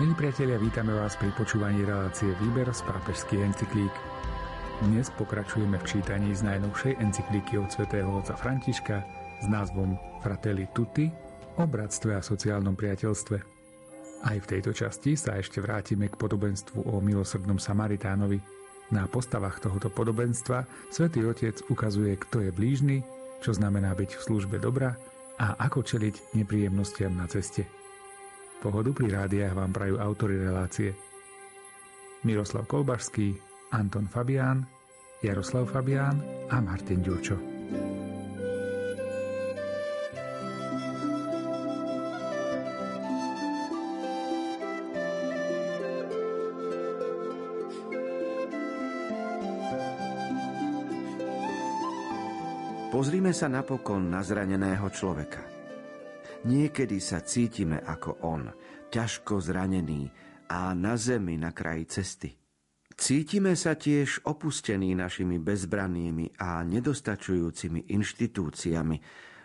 [0.00, 3.92] Milí priatelia, vítame vás pri počúvaní relácie Výber z pápežských encyklík.
[4.88, 9.04] Dnes pokračujeme v čítaní z najnovšej encyklíky od svätého otca Františka
[9.44, 11.04] s názvom Fratelli Tutti
[11.60, 13.36] o bratstve a sociálnom priateľstve.
[14.24, 18.40] Aj v tejto časti sa ešte vrátime k podobenstvu o milosrdnom Samaritánovi.
[18.96, 23.04] Na postavách tohoto podobenstva svätý Otec ukazuje, kto je blížny,
[23.44, 24.96] čo znamená byť v službe dobra
[25.36, 27.68] a ako čeliť nepríjemnostiam na ceste.
[28.60, 30.92] Pohodu pri rádiách vám prajú autory relácie
[32.28, 33.32] Miroslav Kolbašský,
[33.72, 34.68] Anton Fabián,
[35.24, 36.20] Jaroslav Fabián
[36.52, 37.40] a Martin Ďurčo.
[52.92, 55.40] Pozrime sa napokon na zraneného človeka–
[56.40, 58.48] Niekedy sa cítime ako on,
[58.88, 60.08] ťažko zranený
[60.48, 62.32] a na zemi na kraji cesty.
[62.96, 68.96] Cítime sa tiež opustení našimi bezbrannými a nedostačujúcimi inštitúciami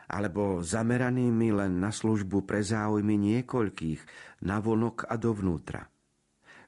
[0.08, 4.02] alebo zameranými len na službu pre záujmy niekoľkých,
[4.48, 5.84] vonok a dovnútra.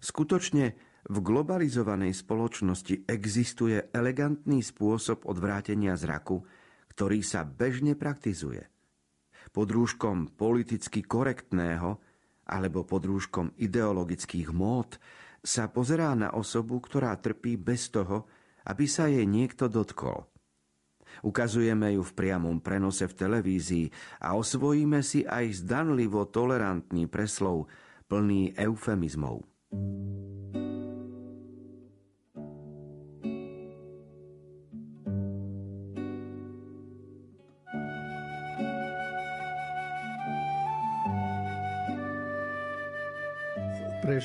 [0.03, 0.75] Skutočne
[1.07, 6.43] v globalizovanej spoločnosti existuje elegantný spôsob odvrátenia zraku,
[6.91, 8.67] ktorý sa bežne praktizuje–
[9.51, 11.99] pod rúškom politicky korektného
[12.47, 14.95] alebo pod rúškom ideologických mód
[15.43, 18.27] sa pozerá na osobu, ktorá trpí bez toho,
[18.67, 20.27] aby sa jej niekto dotkol.
[21.23, 23.85] Ukazujeme ju v priamom prenose v televízii
[24.21, 27.71] a osvojíme si aj zdanlivo tolerantný preslov
[28.05, 29.43] plný eufemizmov.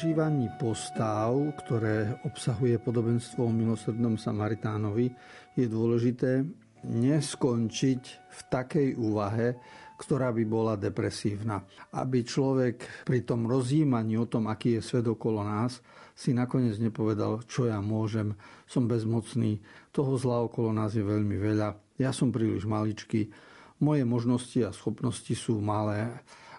[0.02, 1.30] Prežívaní postav,
[1.62, 5.14] ktoré obsahuje podobenstvo o milosrdnom Samaritánovi,
[5.54, 6.42] je dôležité
[6.82, 9.54] neskončiť v takej úvahe,
[10.02, 11.62] ktorá by bola depresívna.
[11.94, 15.78] Aby človek pri tom rozjímaní o tom, aký je svet okolo nás,
[16.18, 18.34] si nakoniec nepovedal, čo ja môžem,
[18.66, 19.62] som bezmocný,
[19.94, 23.30] toho zla okolo nás je veľmi veľa, ja som príliš maličký,
[23.78, 26.10] moje možnosti a schopnosti sú malé.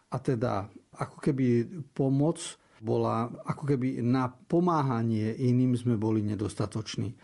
[0.08, 7.16] A teda ako keby pomoc bola ako keby na pomáhanie iným sme boli nedostatoční.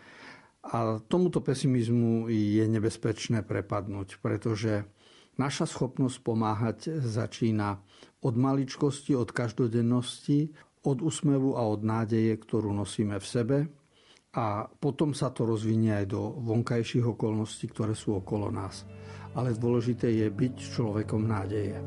[0.72, 4.88] A tomuto pesimizmu je nebezpečné prepadnúť, pretože
[5.36, 7.80] naša schopnosť pomáhať začína
[8.24, 10.52] od maličkosti, od každodennosti,
[10.84, 13.58] od úsmevu a od nádeje, ktorú nosíme v sebe
[14.36, 18.86] a potom sa to rozvinie aj do vonkajších okolností, ktoré sú okolo nás.
[19.34, 21.78] Ale dôležité je byť človekom nádeje.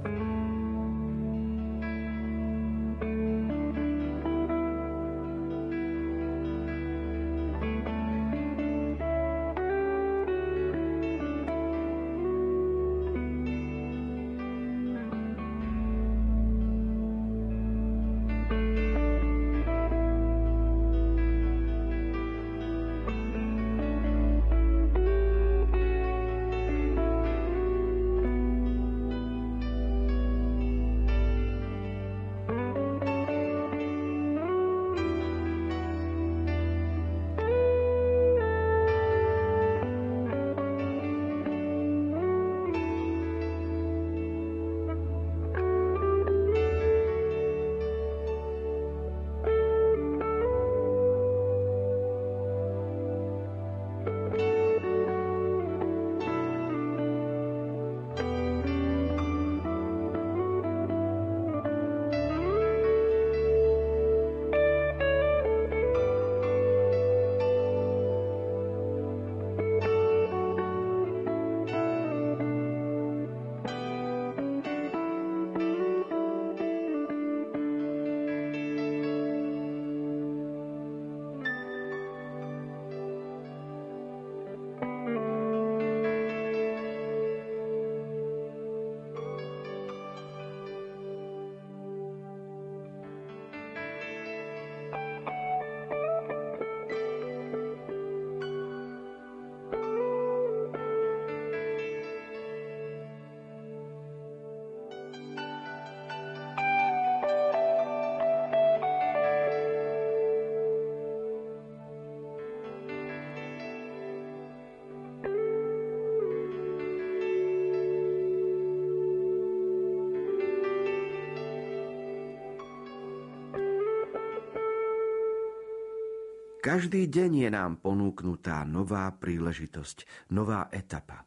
[126.73, 131.21] Každý deň je nám ponúknutá nová príležitosť, nová etapa.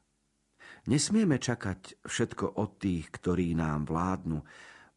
[0.91, 4.43] Nesmieme čakať všetko od tých, ktorí nám vládnu.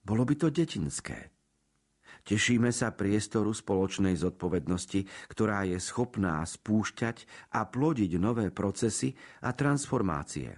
[0.02, 1.30] Bolo by to detinské.
[2.26, 9.14] Tešíme sa priestoru spoločnej zodpovednosti, ktorá je schopná spúšťať a plodiť nové procesy
[9.46, 10.50] a transformácie.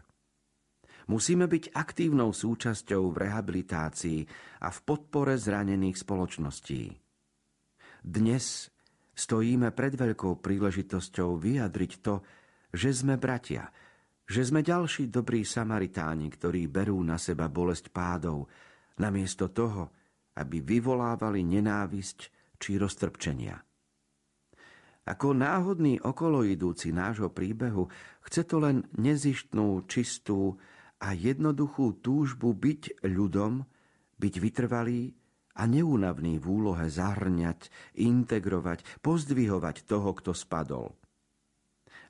[1.12, 4.20] Musíme byť aktívnou súčasťou v rehabilitácii
[4.64, 6.96] a v podpore zranených spoločností.
[8.08, 8.72] Dnes
[9.16, 12.24] stojíme pred veľkou príležitosťou vyjadriť to,
[12.72, 13.68] že sme bratia,
[14.28, 18.48] že sme ďalší dobrí Samaritáni, ktorí berú na seba bolesť pádov,
[18.96, 19.92] namiesto toho,
[20.40, 22.20] aby vyvolávali nenávisť
[22.56, 23.60] či roztrpčenia.
[25.02, 27.90] Ako náhodný okoloidúci nášho príbehu
[28.24, 30.62] chce to len nezištnú, čistú
[31.02, 33.66] a jednoduchú túžbu byť ľudom,
[34.22, 35.12] byť vytrvalý
[35.58, 37.68] a neúnavný v úlohe zahrňať,
[38.00, 40.96] integrovať, pozdvihovať toho, kto spadol.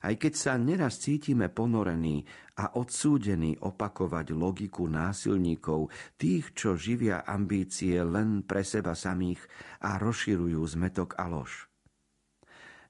[0.02, 2.26] Aj keď sa neraz cítime ponorení
[2.58, 9.38] a odsúdení opakovať logiku násilníkov, tých, čo živia ambície len pre seba samých
[9.86, 11.70] a rozširujú zmetok a lož.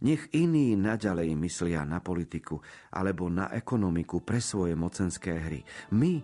[0.03, 2.59] Nech iní naďalej myslia na politiku
[2.91, 5.61] alebo na ekonomiku pre svoje mocenské hry.
[5.95, 6.19] My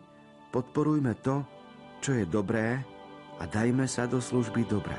[0.51, 1.47] podporujme to,
[2.03, 2.98] čo je dobré
[3.39, 4.99] a dajme sa do služby dobra.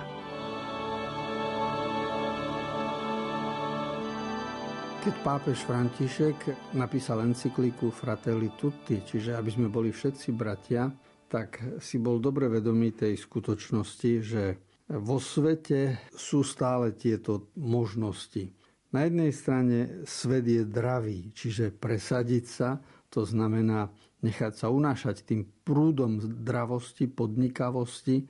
[5.00, 6.38] Keď pápež František
[6.76, 10.92] napísal encykliku Fratelli Tutti, čiže aby sme boli všetci bratia,
[11.32, 14.44] tak si bol dobre vedomý tej skutočnosti, že
[14.90, 18.52] vo svete sú stále tieto možnosti.
[18.90, 23.94] Na jednej strane svet je dravý, čiže presadiť sa, to znamená
[24.26, 28.28] nechať sa unášať tým prúdom zdravosti, podnikavosti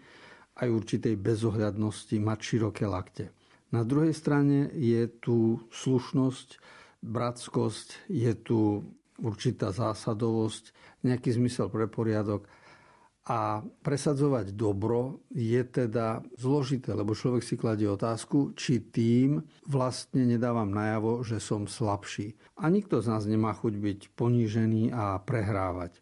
[0.60, 3.32] aj určitej bezohľadnosti, mať široké lakte.
[3.70, 6.58] Na druhej strane je tu slušnosť,
[7.06, 8.84] bratskosť, je tu
[9.22, 10.74] určitá zásadovosť,
[11.06, 12.50] nejaký zmysel pre poriadok
[13.30, 20.74] a presadzovať dobro je teda zložité, lebo človek si kladie otázku, či tým vlastne nedávam
[20.74, 22.34] najavo, že som slabší.
[22.58, 26.02] A nikto z nás nemá chuť byť ponížený a prehrávať.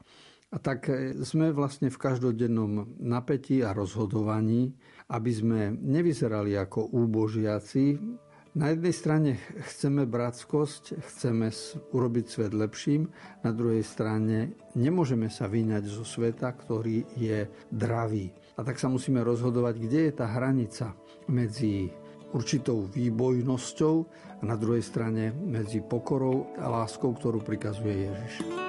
[0.56, 0.88] A tak
[1.28, 4.72] sme vlastne v každodennom napätí a rozhodovaní,
[5.12, 8.00] aby sme nevyzerali ako úbožiaci,
[8.58, 9.32] na jednej strane
[9.70, 11.54] chceme bratskosť, chceme
[11.94, 13.06] urobiť svet lepším,
[13.46, 18.34] na druhej strane nemôžeme sa vyňať zo sveta, ktorý je dravý.
[18.58, 20.98] A tak sa musíme rozhodovať, kde je tá hranica
[21.30, 21.94] medzi
[22.34, 23.96] určitou výbojnosťou
[24.42, 28.67] a na druhej strane medzi pokorou a láskou, ktorú prikazuje Ježiš.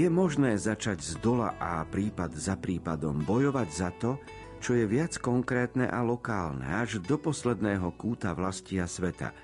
[0.00, 4.16] Je možné začať z dola a prípad za prípadom bojovať za to,
[4.56, 9.36] čo je viac konkrétne a lokálne, až do posledného kúta vlasti a sveta.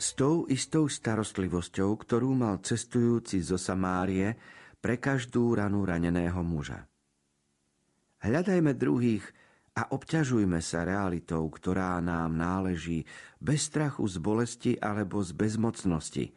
[0.00, 4.32] S tou istou starostlivosťou, ktorú mal cestujúci zo Samárie
[4.80, 6.88] pre každú ranu raneného muža.
[8.24, 9.28] Hľadajme druhých
[9.76, 13.04] a obťažujme sa realitou, ktorá nám náleží,
[13.44, 16.32] bez strachu z bolesti alebo z bezmocnosti,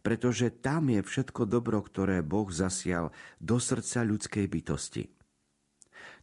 [0.00, 5.04] pretože tam je všetko dobro, ktoré Boh zasial do srdca ľudskej bytosti.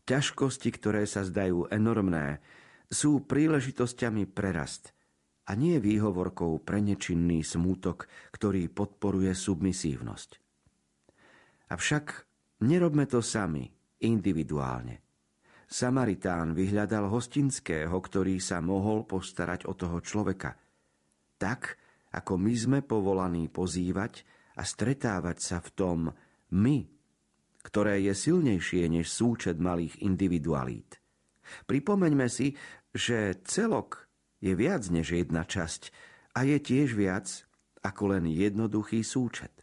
[0.07, 2.39] Ťažkosti, ktoré sa zdajú enormné,
[2.87, 4.95] sú príležitosťami prerast
[5.47, 10.29] a nie výhovorkou pre nečinný smútok, ktorý podporuje submisívnosť.
[11.67, 12.05] Avšak
[12.63, 13.67] nerobme to sami,
[13.99, 15.03] individuálne.
[15.67, 20.55] Samaritán vyhľadal hostinského, ktorý sa mohol postarať o toho človeka.
[21.35, 21.75] Tak,
[22.13, 24.23] ako my sme povolaní pozývať
[24.57, 25.99] a stretávať sa v tom
[26.53, 26.77] my,
[27.67, 31.03] ktoré je silnejšie než súčet malých individualít.
[31.67, 32.55] Pripomeňme si,
[32.95, 34.07] že celok
[34.39, 35.91] je viac než jedna časť
[36.35, 37.27] a je tiež viac
[37.83, 39.53] ako len jednoduchý súčet.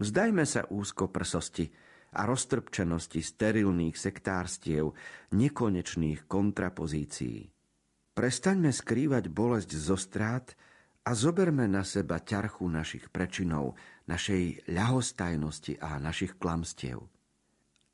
[0.00, 1.68] Vzdajme sa úzko prsosti
[2.16, 4.96] a roztrpčenosti sterilných sektárstiev,
[5.36, 7.46] nekonečných kontrapozícií.
[8.16, 10.56] Prestaňme skrývať bolesť zo strát
[11.10, 13.74] a zoberme na seba ťarchu našich prečinov,
[14.06, 17.02] našej ľahostajnosti a našich klamstiev.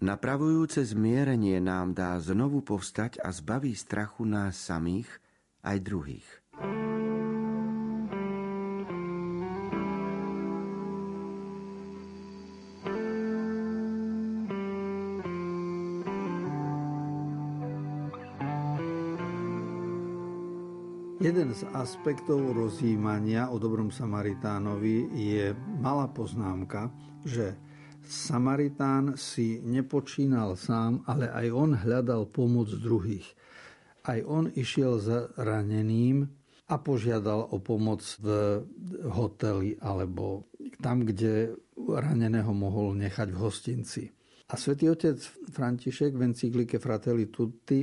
[0.04, 5.08] Napravujúce zmierenie nám dá znovu povstať a zbaví strachu nás samých
[5.64, 6.28] aj druhých.
[21.56, 26.92] Z aspektov rozjímania o dobrom Samaritánovi je malá poznámka,
[27.24, 27.56] že
[28.04, 33.24] Samaritán si nepočínal sám, ale aj on hľadal pomoc druhých.
[34.04, 36.28] Aj on išiel za raneným
[36.68, 38.60] a požiadal o pomoc v
[39.16, 40.52] hoteli alebo
[40.84, 41.56] tam, kde
[41.88, 44.02] raneného mohol nechať v hostinci.
[44.52, 45.16] A svätý otec
[45.56, 47.80] František v encyklike Fratelli Tutti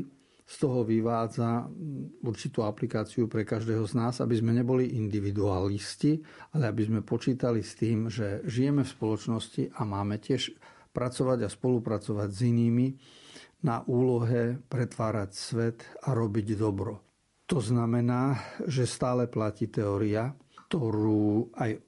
[0.53, 1.65] z toho vyvádza
[2.21, 6.21] určitú aplikáciu pre každého z nás, aby sme neboli individualisti,
[6.53, 10.53] ale aby sme počítali s tým, že žijeme v spoločnosti a máme tiež
[10.93, 12.87] pracovať a spolupracovať s inými
[13.65, 17.01] na úlohe pretvárať svet a robiť dobro.
[17.49, 18.37] To znamená,
[18.69, 20.37] že stále platí teória,
[20.69, 21.81] ktorú aj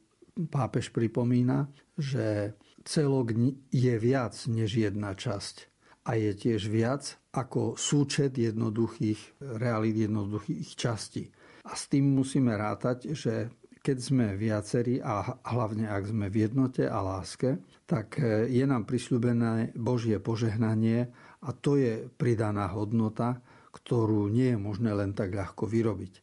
[0.50, 1.70] pápež pripomína,
[2.02, 3.38] že celok
[3.70, 5.70] je viac než jedna časť
[6.06, 11.28] a je tiež viac ako súčet jednoduchých realít, jednoduchých častí.
[11.68, 13.52] A s tým musíme rátať, že
[13.86, 18.90] keď sme viacerí a hlavne ak sme v jednote a láske, tak e, je nám
[18.90, 21.14] prisľúbené Božie požehnanie
[21.46, 23.38] a to je pridaná hodnota,
[23.70, 26.14] ktorú nie je možné len tak ľahko vyrobiť.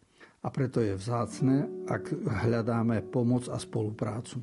[0.42, 4.42] A preto je vzácne, ak hľadáme pomoc a spoluprácu.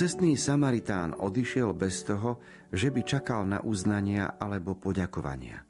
[0.00, 2.40] Cestný Samaritán odišiel bez toho,
[2.72, 5.60] že by čakal na uznania alebo poďakovania.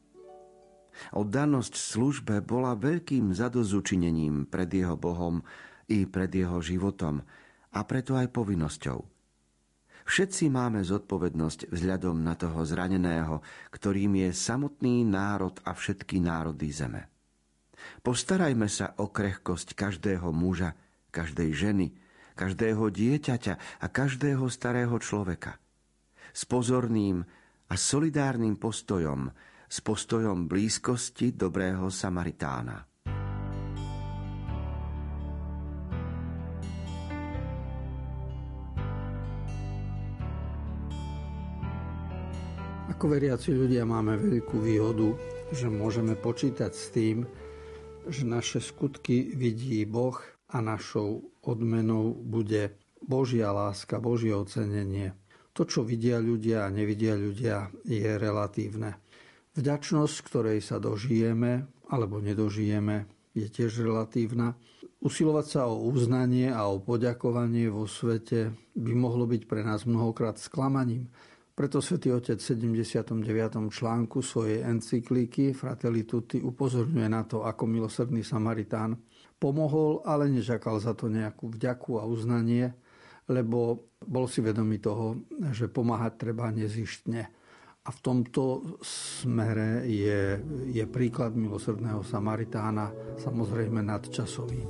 [1.18, 5.42] Oddanosť službe bola veľkým zadozučinením pred jeho Bohom
[5.90, 7.26] i pred jeho životom
[7.74, 9.02] a preto aj povinnosťou.
[10.06, 13.42] Všetci máme zodpovednosť vzhľadom na toho zraneného,
[13.74, 17.10] ktorým je samotný národ a všetky národy zeme.
[18.06, 20.78] Postarajme sa o krehkosť každého muža,
[21.10, 21.98] každej ženy,
[22.40, 25.60] každého dieťaťa a každého starého človeka.
[26.32, 27.20] S pozorným
[27.68, 29.28] a solidárnym postojom,
[29.68, 32.88] s postojom blízkosti dobrého Samaritána.
[42.88, 45.12] Ako veriaci ľudia máme veľkú výhodu,
[45.52, 47.28] že môžeme počítať s tým,
[48.08, 55.14] že naše skutky vidí Boh a našou odmenou bude Božia láska, Božie ocenenie.
[55.54, 58.98] To, čo vidia ľudia a nevidia ľudia, je relatívne.
[59.58, 64.54] Vďačnosť, ktorej sa dožijeme alebo nedožijeme, je tiež relatívna.
[65.00, 70.38] Usilovať sa o uznanie a o poďakovanie vo svete by mohlo byť pre nás mnohokrát
[70.38, 71.10] sklamaním.
[71.56, 73.26] Preto svätý Otec v 79.
[73.68, 78.96] článku svojej encyklíky Fratelli Tutti upozorňuje na to, ako milosrdný Samaritán
[79.40, 82.76] pomohol, ale nežakal za to nejakú vďaku a uznanie,
[83.26, 85.16] lebo bol si vedomý toho,
[85.50, 87.22] že pomáhať treba nezištne.
[87.80, 90.36] A v tomto smere je,
[90.68, 94.60] je príklad milosrdného Samaritána samozrejme nadčasový.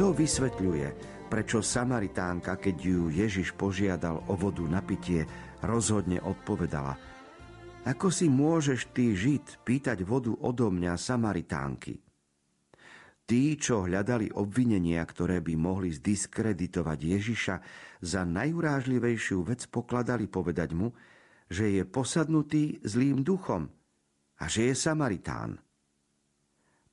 [0.00, 0.88] To vysvetľuje,
[1.28, 5.28] prečo Samaritánka, keď ju Ježiš požiadal o vodu na pitie,
[5.60, 6.96] rozhodne odpovedala
[7.84, 12.00] Ako si môžeš ty žiť pýtať vodu odo mňa Samaritánky?
[13.28, 17.56] Tí, čo hľadali obvinenia, ktoré by mohli zdiskreditovať Ježiša,
[18.00, 20.88] za najurážlivejšiu vec pokladali povedať mu,
[21.52, 23.68] že je posadnutý zlým duchom
[24.40, 25.60] a že je Samaritán.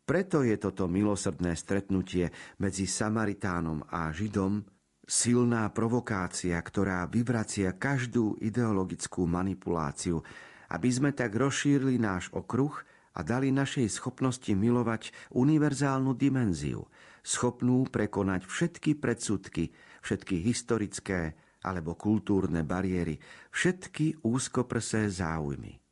[0.09, 4.65] Preto je toto milosrdné stretnutie medzi Samaritánom a Židom
[5.05, 10.25] silná provokácia, ktorá vyvracia každú ideologickú manipuláciu,
[10.73, 12.73] aby sme tak rozšírili náš okruh
[13.13, 16.89] a dali našej schopnosti milovať univerzálnu dimenziu,
[17.21, 19.69] schopnú prekonať všetky predsudky,
[20.01, 23.21] všetky historické alebo kultúrne bariéry,
[23.53, 25.88] všetky úzkoprsé záujmy.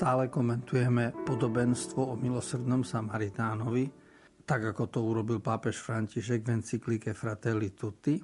[0.00, 3.84] Stále komentujeme podobenstvo o milosrdnom Samaritánovi,
[4.48, 8.16] tak ako to urobil pápež František v encyklike Fratelli Tutti.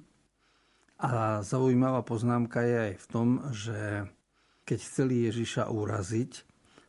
[1.04, 4.08] A zaujímavá poznámka je aj v tom, že
[4.64, 6.32] keď chceli Ježiša uraziť,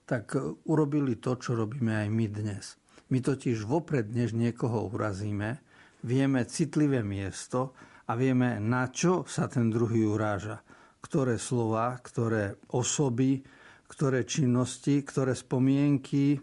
[0.07, 0.39] tak
[0.71, 2.79] urobili to, čo robíme aj my dnes.
[3.11, 5.59] My totiž vopred, než niekoho urazíme,
[6.07, 7.75] vieme citlivé miesto
[8.07, 10.63] a vieme, na čo sa ten druhý uráža.
[11.03, 13.43] Ktoré slova, ktoré osoby,
[13.87, 16.39] ktoré činnosti, ktoré spomienky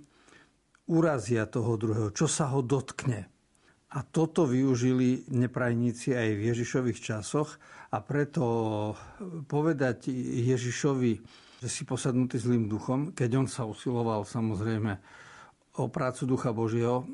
[0.88, 3.28] urazia toho druhého, čo sa ho dotkne.
[3.94, 7.62] A toto využili neprajníci aj v Ježišových časoch
[7.94, 8.42] a preto
[9.46, 10.10] povedať
[10.50, 11.12] Ježišovi,
[11.62, 14.98] že si posadnutý zlým duchom, keď on sa usiloval samozrejme
[15.78, 17.06] o prácu Ducha Božieho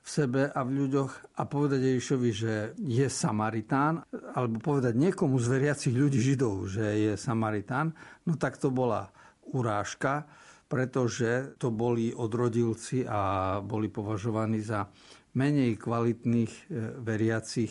[0.00, 5.46] v sebe a v ľuďoch a povedať Ježišovi, že je Samaritán, alebo povedať niekomu z
[5.52, 7.92] veriacich ľudí Židov, že je Samaritán,
[8.24, 9.12] no tak to bola
[9.52, 10.26] urážka,
[10.66, 14.90] pretože to boli odrodilci a boli považovaní za
[15.38, 16.62] menej kvalitných e,
[16.98, 17.70] veriacich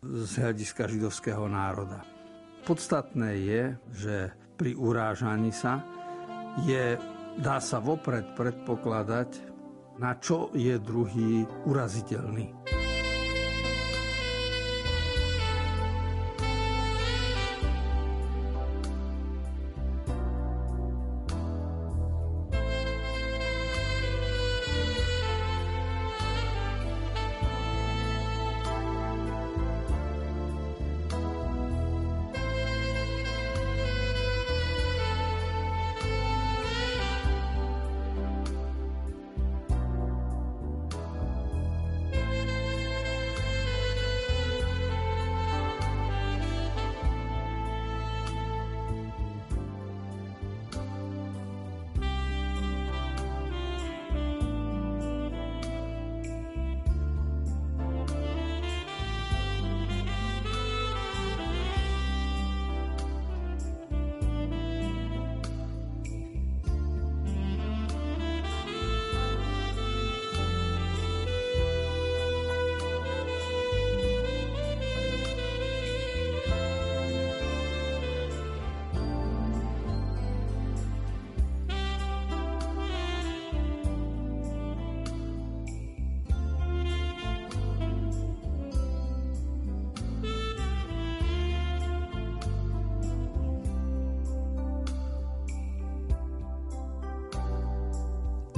[0.00, 2.00] z hľadiska židovského národa.
[2.64, 4.16] Podstatné je, že
[4.56, 5.84] pri urážaní sa
[6.64, 6.96] je,
[7.40, 9.30] dá sa vopred predpokladať,
[10.00, 12.79] na čo je druhý uraziteľný.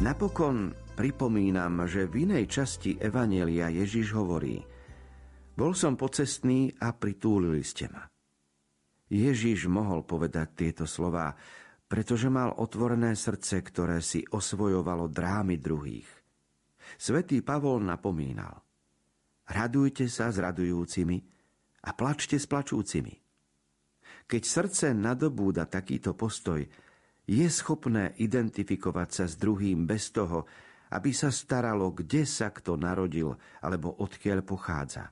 [0.02, 4.58] Napokon pripomínam, že v inej časti Evanielia Ježiš hovorí
[5.54, 8.02] Bol som pocestný a pritúlili ste ma.
[9.06, 11.38] Ježiš mohol povedať tieto slová,
[11.86, 16.10] pretože mal otvorené srdce, ktoré si osvojovalo drámy druhých.
[16.98, 18.58] Svetý Pavol napomínal
[19.54, 21.22] Radujte sa s radujúcimi
[21.86, 23.14] a plačte s plačúcimi.
[24.26, 26.58] Keď srdce nadobúda takýto postoj,
[27.26, 30.46] je schopné identifikovať sa s druhým bez toho,
[30.92, 33.32] aby sa staralo, kde sa kto narodil
[33.64, 35.08] alebo odkiaľ pochádza.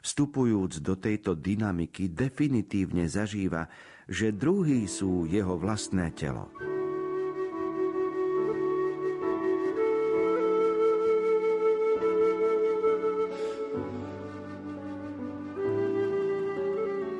[0.00, 3.68] Vstupujúc do tejto dynamiky, definitívne zažíva,
[4.08, 6.48] že druhí sú jeho vlastné telo.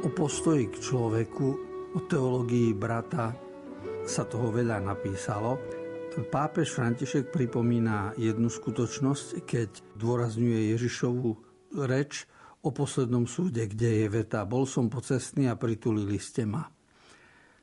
[0.00, 1.48] O postoji k človeku,
[1.94, 3.49] o teológii brata
[4.06, 5.60] sa toho veľa napísalo.
[6.30, 11.28] Pápež František pripomína jednu skutočnosť, keď dôrazňuje Ježišovu
[11.86, 12.26] reč
[12.60, 16.68] o poslednom súde, kde je veta Bol som pocestný a pritulili ste ma.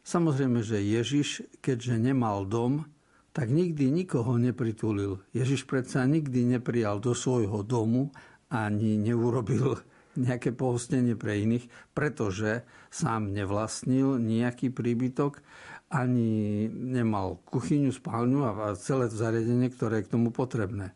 [0.07, 2.87] Samozrejme, že Ježiš, keďže nemal dom,
[3.35, 5.21] tak nikdy nikoho nepritulil.
[5.35, 8.09] Ježiš predsa nikdy neprijal do svojho domu
[8.49, 9.77] ani neurobil
[10.17, 15.45] nejaké pohostenie pre iných, pretože sám nevlastnil nejaký príbytok
[15.87, 20.91] ani nemal kuchyňu, spálňu a celé zariadenie, ktoré je k tomu potrebné.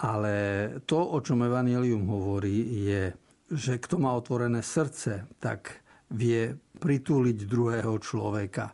[0.00, 0.34] Ale
[0.88, 3.12] to, o čom Evangelium hovorí, je,
[3.52, 8.72] že kto má otvorené srdce, tak vie pritúliť druhého človeka.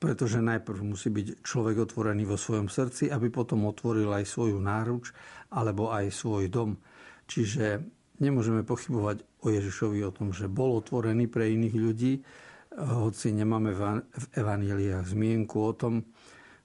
[0.00, 5.12] Pretože najprv musí byť človek otvorený vo svojom srdci, aby potom otvoril aj svoju náruč
[5.52, 6.80] alebo aj svoj dom.
[7.28, 7.84] Čiže
[8.24, 12.12] nemôžeme pochybovať o Ježišovi o tom, že bol otvorený pre iných ľudí,
[12.78, 16.06] hoci nemáme v evaníliách zmienku o tom,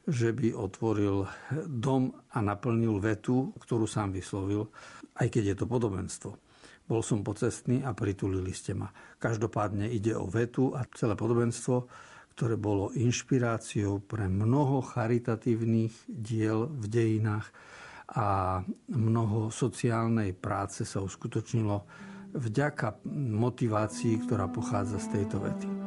[0.06, 1.26] že by otvoril
[1.66, 4.70] dom a naplnil vetu, ktorú sám vyslovil,
[5.18, 6.32] aj keď je to podobenstvo.
[6.86, 8.94] Bol som pocestný a pritulili ste ma.
[9.18, 11.90] Každopádne ide o vetu a celé podobenstvo,
[12.38, 17.50] ktoré bolo inšpiráciou pre mnoho charitatívnych diel v dejinách
[18.14, 18.62] a
[18.94, 21.82] mnoho sociálnej práce sa uskutočnilo
[22.38, 23.02] vďaka
[23.34, 25.85] motivácii, ktorá pochádza z tejto vety.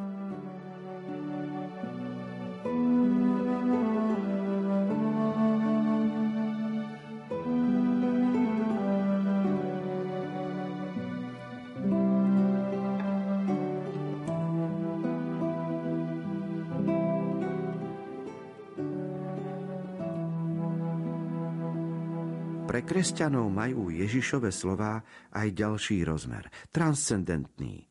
[22.69, 25.01] Pre kresťanov majú Ježišove slová
[25.33, 27.89] aj ďalší rozmer, transcendentný.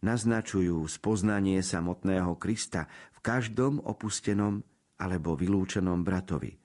[0.00, 4.64] Naznačujú spoznanie samotného Krista v každom opustenom
[4.96, 6.56] alebo vylúčenom bratovi.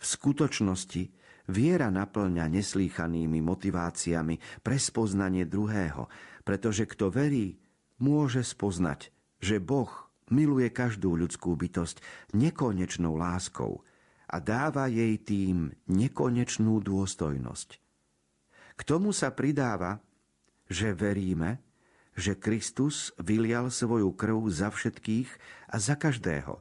[0.00, 1.12] V skutočnosti
[1.52, 6.08] viera naplňa neslýchanými motiváciami pre spoznanie druhého,
[6.40, 7.60] pretože kto verí,
[8.00, 9.12] môže spoznať,
[9.44, 9.92] že Boh
[10.32, 12.00] miluje každú ľudskú bytosť
[12.32, 13.84] nekonečnou láskou–
[14.32, 17.68] a dáva jej tým nekonečnú dôstojnosť.
[18.72, 20.00] K tomu sa pridáva,
[20.72, 21.60] že veríme,
[22.16, 25.28] že Kristus vylial svoju krv za všetkých
[25.68, 26.60] a za každého,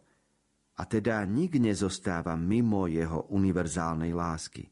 [0.80, 4.68] a teda nik nezostáva mimo jeho univerzálnej lásky.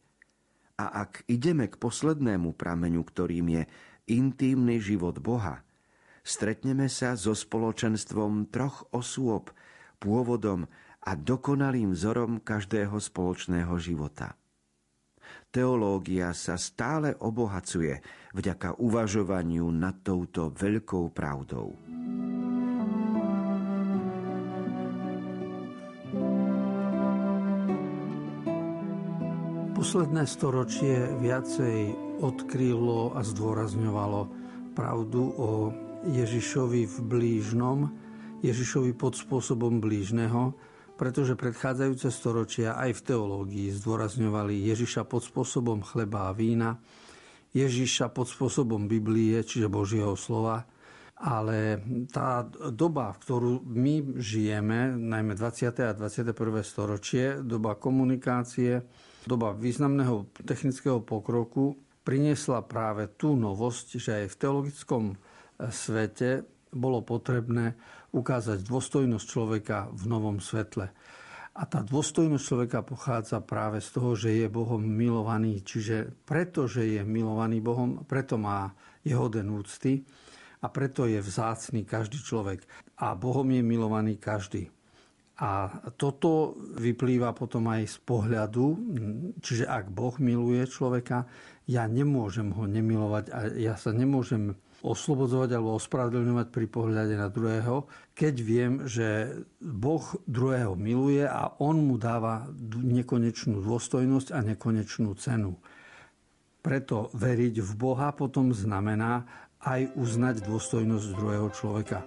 [0.80, 3.64] A ak ideme k poslednému prameňu, ktorým je
[4.08, 5.68] intímny život Boha,
[6.24, 9.52] stretneme sa so spoločenstvom troch osôb,
[10.00, 10.72] pôvodom
[11.06, 14.36] a dokonalým vzorom každého spoločného života.
[15.50, 18.02] Teológia sa stále obohacuje
[18.38, 21.74] vďaka uvažovaniu nad touto veľkou pravdou.
[29.80, 34.28] Posledné storočie viacej odkrylo a zdôrazňovalo
[34.76, 35.72] pravdu o
[36.04, 37.88] Ježišovi v blížnom,
[38.44, 40.52] Ježišovi pod spôsobom blížneho,
[41.00, 46.76] pretože predchádzajúce storočia aj v teológii zdôrazňovali Ježiša pod spôsobom chleba a vína,
[47.56, 50.68] Ježiša pod spôsobom Biblie, čiže Božieho slova,
[51.16, 51.80] ale
[52.12, 52.44] tá
[52.76, 55.72] doba, v ktorú my žijeme, najmä 20.
[55.88, 56.36] a 21.
[56.68, 58.84] storočie, doba komunikácie,
[59.24, 65.04] doba významného technického pokroku, priniesla práve tú novosť, že aj v teologickom
[65.72, 67.78] svete bolo potrebné
[68.14, 70.90] ukázať dôstojnosť človeka v novom svetle.
[71.60, 75.60] A tá dôstojnosť človeka pochádza práve z toho, že je Bohom milovaný.
[75.60, 78.72] Čiže preto, že je milovaný Bohom, preto má
[79.04, 80.06] jeho den úcty
[80.64, 82.64] a preto je vzácný každý človek.
[83.04, 84.72] A Bohom je milovaný každý.
[85.40, 88.66] A toto vyplýva potom aj z pohľadu,
[89.40, 91.24] čiže ak Boh miluje človeka,
[91.64, 97.88] ja nemôžem ho nemilovať a ja sa nemôžem oslobodzovať alebo ospravedlňovať pri pohľade na druhého,
[98.16, 102.48] keď viem, že Boh druhého miluje a on mu dáva
[102.80, 105.60] nekonečnú dôstojnosť a nekonečnú cenu.
[106.60, 109.24] Preto veriť v Boha potom znamená
[109.64, 112.00] aj uznať dôstojnosť druhého človeka.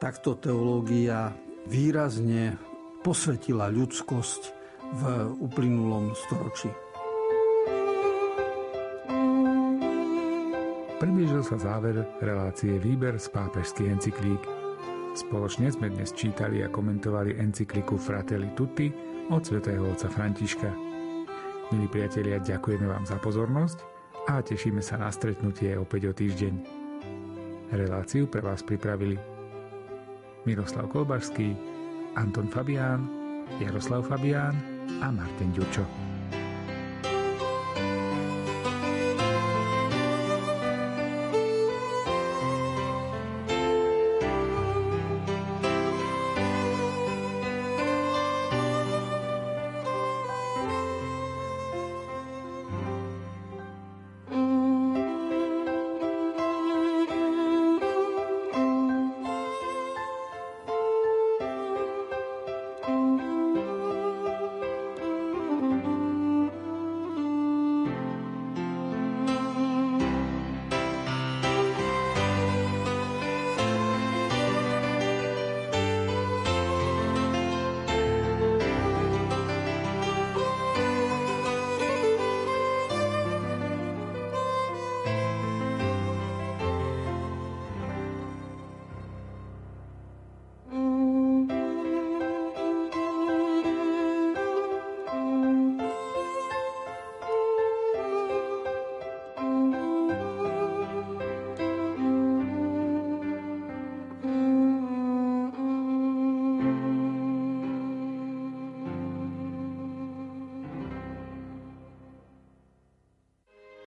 [0.00, 1.32] Takto teológia
[1.68, 2.56] výrazne
[3.04, 4.42] posvetila ľudskosť
[4.96, 5.02] v
[5.44, 6.89] uplynulom storočí.
[11.00, 14.44] Priblížil sa záver relácie Výber z pápežských encyklík.
[15.16, 18.92] Spoločne sme dnes čítali a komentovali encykliku Fratelli Tutti
[19.32, 20.68] od svätého otca Františka.
[21.72, 23.80] Milí priatelia, ďakujeme vám za pozornosť
[24.28, 26.54] a tešíme sa na stretnutie opäť o týždeň.
[27.72, 29.16] Reláciu pre vás pripravili
[30.44, 31.56] Miroslav Kolbašský,
[32.20, 33.08] Anton Fabián,
[33.56, 34.52] Jaroslav Fabián
[35.00, 36.09] a Martin Ďurčo.